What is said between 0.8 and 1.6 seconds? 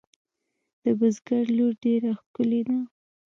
د بزگر